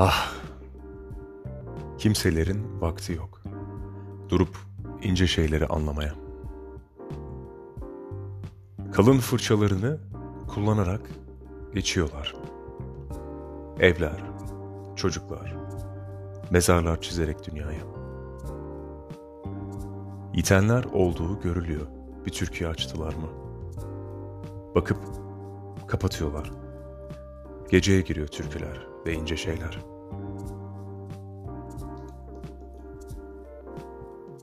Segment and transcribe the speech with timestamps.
[0.00, 0.32] Ah!
[1.98, 3.42] Kimselerin vakti yok.
[4.28, 4.56] Durup
[5.02, 6.14] ince şeyleri anlamaya.
[8.92, 10.00] Kalın fırçalarını
[10.48, 11.00] kullanarak
[11.74, 12.34] geçiyorlar.
[13.80, 14.22] Evler,
[14.96, 15.56] çocuklar,
[16.50, 17.82] mezarlar çizerek dünyaya.
[20.34, 21.86] Yitenler olduğu görülüyor.
[22.26, 23.28] Bir türküyü açtılar mı?
[24.74, 24.98] Bakıp
[25.86, 26.50] kapatıyorlar.
[27.70, 29.78] Geceye giriyor türküler ve ince şeyler.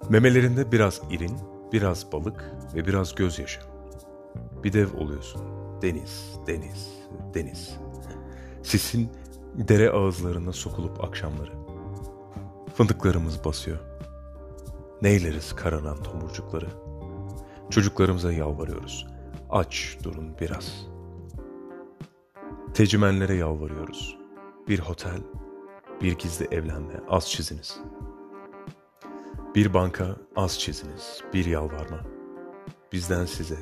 [0.09, 1.37] Memelerinde biraz irin,
[1.73, 3.61] biraz balık ve biraz gözyaşı.
[4.63, 5.41] Bir dev oluyorsun.
[5.81, 6.99] Deniz, deniz,
[7.33, 7.77] deniz.
[8.63, 9.09] Sisin
[9.55, 11.51] dere ağızlarına sokulup akşamları.
[12.75, 13.79] Fındıklarımız basıyor.
[15.01, 16.67] Neyleriz karanan tomurcukları.
[17.69, 19.07] Çocuklarımıza yalvarıyoruz.
[19.49, 20.87] Aç durun biraz.
[22.73, 24.24] Tecimenlere yalvarıyoruz.
[24.67, 25.19] Bir otel,
[26.01, 27.79] bir gizli evlenme az çiziniz.
[29.55, 31.99] Bir banka az çiziniz, bir yalvarma.
[32.91, 33.57] Bizden size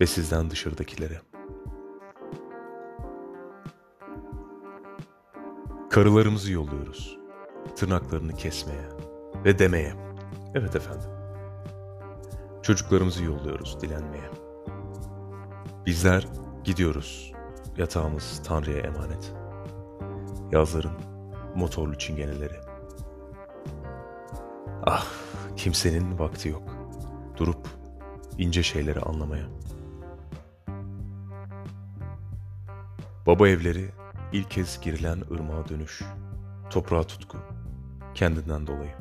[0.00, 1.20] ve sizden dışarıdakilere.
[5.90, 7.18] Karılarımızı yolluyoruz.
[7.76, 8.88] Tırnaklarını kesmeye
[9.44, 9.94] ve demeye.
[10.54, 11.10] Evet efendim.
[12.62, 14.30] Çocuklarımızı yolluyoruz dilenmeye.
[15.86, 16.26] Bizler
[16.64, 17.32] gidiyoruz.
[17.76, 19.39] Yatağımız Tanrı'ya emanet.
[20.52, 20.92] Yazların
[21.56, 22.60] motorlu çingeneleri.
[24.86, 25.06] Ah,
[25.56, 26.62] kimsenin vakti yok.
[27.36, 27.68] Durup
[28.38, 29.46] ince şeyleri anlamaya.
[33.26, 33.90] Baba evleri
[34.32, 36.02] ilk kez girilen ırmağa dönüş.
[36.70, 37.38] Toprağa tutku.
[38.14, 38.94] Kendinden dolayı.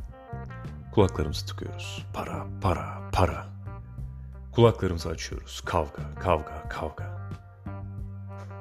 [0.93, 2.05] Kulaklarımızı tıkıyoruz.
[2.13, 3.47] Para, para, para.
[4.51, 5.61] Kulaklarımızı açıyoruz.
[5.65, 7.31] Kavga, kavga, kavga.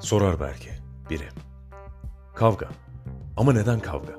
[0.01, 0.71] Sorar belki
[1.11, 1.29] biri.
[2.39, 2.69] Kavga.
[3.37, 4.13] Ama neden kavga?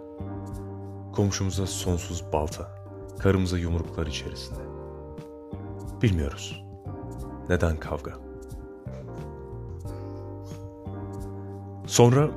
[1.13, 2.71] Komşumuza sonsuz balta,
[3.19, 4.59] karımıza yumruklar içerisinde.
[6.01, 6.63] Bilmiyoruz.
[7.49, 8.13] Neden kavga?
[11.87, 12.29] Sonra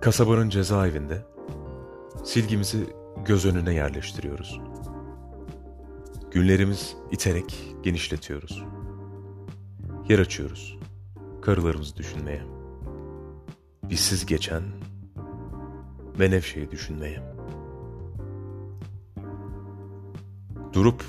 [0.00, 1.22] kasabanın cezaevinde
[2.24, 2.86] silgimizi
[3.24, 4.60] göz önüne yerleştiriyoruz.
[6.30, 8.64] Günlerimiz iterek genişletiyoruz.
[10.08, 10.78] Yer açıyoruz.
[11.42, 12.42] Karılarımızı düşünmeye.
[13.82, 14.62] Bizsiz geçen
[16.18, 17.22] Menevşe'yi düşünmeye.
[20.72, 21.04] Durup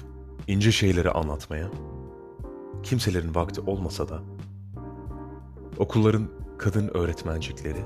[0.47, 1.68] ince şeyleri anlatmaya,
[2.84, 4.19] kimselerin vakti olmasa da,
[5.78, 7.81] okulların kadın öğretmencikleri,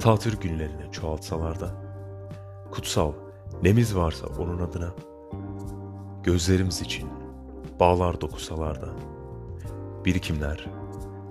[0.00, 1.74] tatil günlerini çoğaltsalar da,
[2.70, 3.12] kutsal
[3.62, 4.94] nemiz varsa onun adına,
[6.22, 7.08] gözlerimiz için
[7.80, 8.88] bağlar dokusalar da,
[10.04, 10.66] birikimler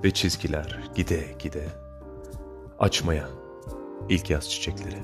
[0.03, 1.67] ve çizgiler gide gide,
[2.79, 3.40] açmaya
[4.09, 4.99] ilk yaz çiçekleri.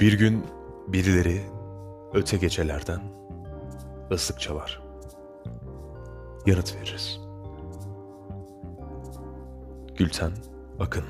[0.00, 0.46] Bir gün
[0.88, 1.40] birileri
[2.14, 3.00] öte gecelerden
[4.12, 4.82] ıslık çalar.
[6.46, 7.20] Yanıt veririz.
[9.96, 10.32] Gülten
[10.80, 11.04] Akın